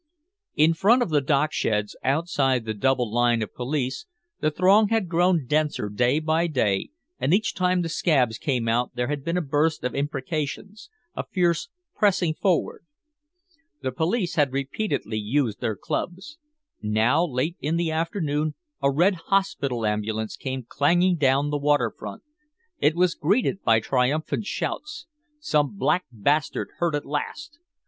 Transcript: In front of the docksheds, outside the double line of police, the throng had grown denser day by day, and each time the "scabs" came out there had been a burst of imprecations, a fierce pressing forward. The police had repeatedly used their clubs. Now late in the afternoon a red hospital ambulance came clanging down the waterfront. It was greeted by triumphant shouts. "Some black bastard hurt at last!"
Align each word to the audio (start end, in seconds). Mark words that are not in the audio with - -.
In 0.55 0.73
front 0.73 1.03
of 1.03 1.11
the 1.11 1.21
docksheds, 1.21 1.95
outside 2.03 2.65
the 2.65 2.73
double 2.73 3.13
line 3.13 3.43
of 3.43 3.53
police, 3.53 4.07
the 4.39 4.49
throng 4.49 4.87
had 4.87 5.07
grown 5.07 5.45
denser 5.45 5.89
day 5.89 6.17
by 6.17 6.47
day, 6.47 6.89
and 7.19 7.35
each 7.35 7.53
time 7.53 7.83
the 7.83 7.87
"scabs" 7.87 8.39
came 8.39 8.67
out 8.67 8.95
there 8.95 9.09
had 9.09 9.23
been 9.23 9.37
a 9.37 9.43
burst 9.43 9.83
of 9.83 9.93
imprecations, 9.93 10.89
a 11.15 11.23
fierce 11.23 11.69
pressing 11.95 12.33
forward. 12.33 12.83
The 13.83 13.91
police 13.91 14.33
had 14.33 14.51
repeatedly 14.53 15.19
used 15.19 15.61
their 15.61 15.75
clubs. 15.75 16.39
Now 16.81 17.23
late 17.23 17.57
in 17.59 17.75
the 17.75 17.91
afternoon 17.91 18.55
a 18.81 18.89
red 18.89 19.13
hospital 19.29 19.85
ambulance 19.85 20.35
came 20.35 20.65
clanging 20.67 21.17
down 21.17 21.51
the 21.51 21.57
waterfront. 21.59 22.23
It 22.79 22.95
was 22.95 23.13
greeted 23.13 23.61
by 23.63 23.79
triumphant 23.81 24.47
shouts. 24.47 25.05
"Some 25.39 25.77
black 25.77 26.05
bastard 26.11 26.69
hurt 26.79 26.95
at 26.95 27.05
last!" 27.05 27.59